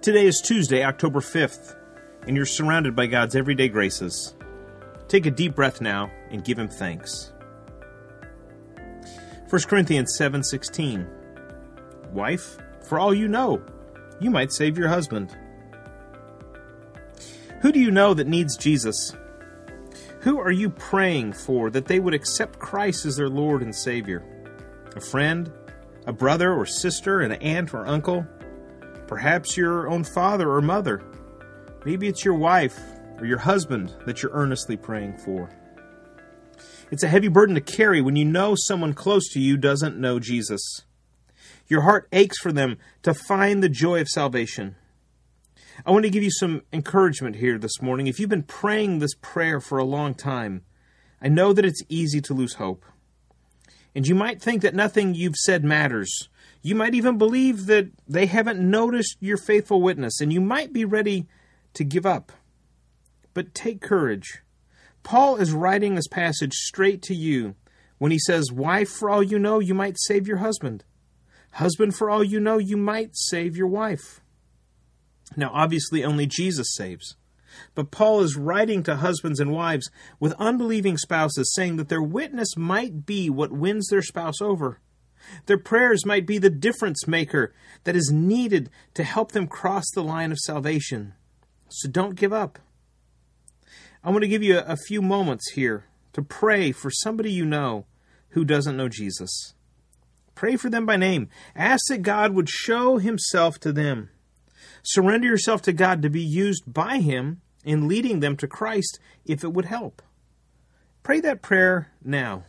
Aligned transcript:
Today 0.00 0.26
is 0.26 0.40
Tuesday, 0.40 0.84
October 0.84 1.18
5th, 1.18 1.74
and 2.24 2.36
you're 2.36 2.46
surrounded 2.46 2.94
by 2.94 3.08
God's 3.08 3.34
everyday 3.34 3.68
graces. 3.68 4.32
Take 5.08 5.26
a 5.26 5.30
deep 5.30 5.56
breath 5.56 5.80
now 5.80 6.08
and 6.30 6.44
give 6.44 6.56
him 6.56 6.68
thanks. 6.68 7.32
1 9.50 9.62
Corinthians 9.66 10.16
7:16 10.16 11.04
Wife, 12.12 12.58
for 12.84 13.00
all 13.00 13.12
you 13.12 13.26
know, 13.26 13.60
you 14.20 14.30
might 14.30 14.52
save 14.52 14.78
your 14.78 14.86
husband. 14.86 15.36
Who 17.62 17.72
do 17.72 17.80
you 17.80 17.90
know 17.90 18.14
that 18.14 18.28
needs 18.28 18.56
Jesus? 18.56 19.16
Who 20.20 20.38
are 20.38 20.52
you 20.52 20.70
praying 20.70 21.32
for 21.32 21.70
that 21.70 21.86
they 21.86 21.98
would 21.98 22.14
accept 22.14 22.60
Christ 22.60 23.04
as 23.04 23.16
their 23.16 23.28
Lord 23.28 23.62
and 23.62 23.74
Savior? 23.74 24.22
A 24.94 25.00
friend, 25.00 25.50
a 26.06 26.12
brother 26.12 26.52
or 26.52 26.66
sister, 26.66 27.20
an 27.20 27.32
aunt 27.32 27.74
or 27.74 27.84
uncle, 27.84 28.24
perhaps 29.08 29.56
your 29.56 29.88
own 29.88 30.04
father 30.04 30.50
or 30.50 30.60
mother. 30.60 31.02
Maybe 31.84 32.06
it's 32.06 32.24
your 32.24 32.34
wife 32.34 32.78
or 33.18 33.24
your 33.24 33.38
husband 33.38 33.94
that 34.06 34.22
you're 34.22 34.32
earnestly 34.32 34.76
praying 34.76 35.18
for. 35.18 35.50
It's 36.90 37.02
a 37.02 37.08
heavy 37.08 37.28
burden 37.28 37.54
to 37.54 37.60
carry 37.60 38.00
when 38.00 38.16
you 38.16 38.24
know 38.24 38.54
someone 38.54 38.94
close 38.94 39.28
to 39.30 39.40
you 39.40 39.56
doesn't 39.56 39.98
know 39.98 40.20
Jesus. 40.20 40.82
Your 41.66 41.82
heart 41.82 42.08
aches 42.12 42.38
for 42.38 42.52
them 42.52 42.78
to 43.02 43.12
find 43.12 43.62
the 43.62 43.68
joy 43.68 44.00
of 44.00 44.08
salvation. 44.08 44.76
I 45.84 45.90
want 45.90 46.04
to 46.04 46.10
give 46.10 46.22
you 46.22 46.30
some 46.30 46.62
encouragement 46.72 47.36
here 47.36 47.58
this 47.58 47.80
morning. 47.80 48.06
If 48.06 48.18
you've 48.18 48.30
been 48.30 48.42
praying 48.42 48.98
this 48.98 49.14
prayer 49.20 49.60
for 49.60 49.78
a 49.78 49.84
long 49.84 50.14
time, 50.14 50.62
I 51.20 51.28
know 51.28 51.52
that 51.52 51.64
it's 51.64 51.82
easy 51.88 52.20
to 52.22 52.34
lose 52.34 52.54
hope. 52.54 52.84
And 53.94 54.06
you 54.06 54.14
might 54.14 54.40
think 54.40 54.62
that 54.62 54.74
nothing 54.74 55.14
you've 55.14 55.36
said 55.36 55.64
matters. 55.64 56.28
You 56.62 56.74
might 56.74 56.94
even 56.94 57.18
believe 57.18 57.66
that 57.66 57.88
they 58.06 58.26
haven't 58.26 58.60
noticed 58.60 59.16
your 59.20 59.36
faithful 59.36 59.80
witness, 59.80 60.20
and 60.20 60.32
you 60.32 60.40
might 60.40 60.72
be 60.72 60.84
ready 60.84 61.26
to 61.74 61.84
give 61.84 62.06
up. 62.06 62.32
But 63.34 63.54
take 63.54 63.80
courage. 63.80 64.42
Paul 65.02 65.36
is 65.36 65.52
writing 65.52 65.94
this 65.94 66.08
passage 66.08 66.54
straight 66.54 67.02
to 67.02 67.14
you 67.14 67.54
when 67.98 68.12
he 68.12 68.18
says, 68.18 68.52
Wife, 68.52 68.90
for 68.90 69.10
all 69.10 69.22
you 69.22 69.38
know, 69.38 69.60
you 69.60 69.74
might 69.74 69.98
save 69.98 70.26
your 70.26 70.38
husband. 70.38 70.84
Husband, 71.52 71.94
for 71.94 72.10
all 72.10 72.22
you 72.22 72.40
know, 72.40 72.58
you 72.58 72.76
might 72.76 73.10
save 73.16 73.56
your 73.56 73.66
wife. 73.66 74.20
Now, 75.36 75.50
obviously, 75.52 76.04
only 76.04 76.26
Jesus 76.26 76.74
saves. 76.74 77.16
But 77.74 77.90
Paul 77.90 78.20
is 78.20 78.36
writing 78.36 78.82
to 78.84 78.96
husbands 78.96 79.40
and 79.40 79.52
wives 79.52 79.90
with 80.20 80.34
unbelieving 80.38 80.96
spouses, 80.96 81.52
saying 81.54 81.76
that 81.76 81.88
their 81.88 82.02
witness 82.02 82.56
might 82.56 83.06
be 83.06 83.30
what 83.30 83.52
wins 83.52 83.88
their 83.88 84.02
spouse 84.02 84.40
over. 84.40 84.80
Their 85.46 85.58
prayers 85.58 86.06
might 86.06 86.26
be 86.26 86.38
the 86.38 86.50
difference 86.50 87.06
maker 87.06 87.52
that 87.84 87.96
is 87.96 88.10
needed 88.12 88.70
to 88.94 89.04
help 89.04 89.32
them 89.32 89.46
cross 89.46 89.84
the 89.94 90.02
line 90.02 90.32
of 90.32 90.38
salvation. 90.38 91.14
So 91.68 91.88
don't 91.88 92.16
give 92.16 92.32
up. 92.32 92.58
I 94.02 94.10
want 94.10 94.22
to 94.22 94.28
give 94.28 94.42
you 94.42 94.58
a, 94.58 94.76
few 94.76 95.02
moments 95.02 95.52
here 95.52 95.84
to 96.12 96.22
pray 96.22 96.72
for 96.72 96.90
somebody 96.90 97.32
you 97.32 97.44
know 97.44 97.84
who 98.30 98.44
doesn't 98.44 98.76
know 98.76 98.88
Jesus. 98.88 99.54
Pray 100.34 100.56
for 100.56 100.70
them 100.70 100.86
by 100.86 100.96
name. 100.96 101.28
Ask 101.56 101.86
that 101.88 102.02
God 102.02 102.32
would 102.32 102.48
show 102.48 102.98
himself 102.98 103.58
to 103.60 103.72
them. 103.72 104.10
Surrender 104.82 105.26
yourself 105.26 105.62
to 105.62 105.72
God 105.72 106.02
to 106.02 106.10
be 106.10 106.22
used 106.22 106.72
by 106.72 106.98
Him 106.98 107.40
in 107.64 107.88
leading 107.88 108.20
them 108.20 108.36
to 108.36 108.46
Christ 108.46 108.98
if 109.24 109.44
it 109.44 109.52
would 109.52 109.66
help. 109.66 110.02
Pray 111.02 111.20
that 111.20 111.42
prayer 111.42 111.92
now. 112.04 112.44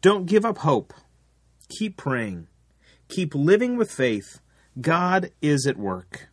Don't 0.00 0.26
give 0.26 0.44
up 0.44 0.58
hope. 0.58 0.94
Keep 1.68 1.96
praying. 1.96 2.46
Keep 3.08 3.34
living 3.34 3.76
with 3.76 3.90
faith 3.90 4.40
God 4.80 5.30
is 5.42 5.66
at 5.66 5.76
work. 5.76 6.28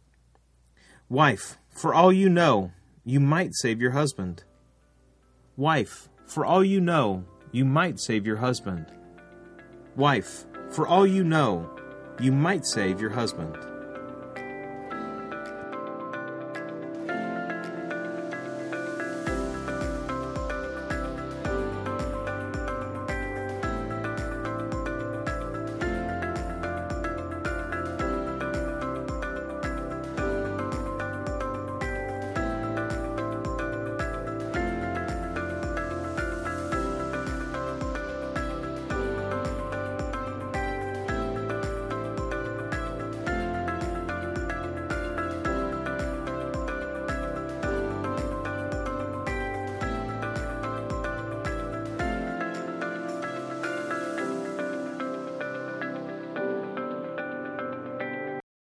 Wife, 1.09 1.57
for 1.69 1.93
all 1.93 2.11
you 2.13 2.29
know, 2.29 2.71
you 3.03 3.19
might 3.19 3.53
save 3.53 3.81
your 3.81 3.91
husband. 3.91 4.43
Wife, 5.57 6.09
for 6.25 6.45
all 6.45 6.63
you 6.63 6.81
know, 6.81 7.25
you 7.51 7.65
might 7.65 7.99
save 7.99 8.25
your 8.25 8.37
husband. 8.37 8.87
Wife, 9.95 10.45
for 10.71 10.87
all 10.87 11.07
you 11.07 11.23
know, 11.23 11.69
you 12.19 12.31
might 12.31 12.65
save 12.65 12.99
your 12.99 13.11
husband. 13.11 13.57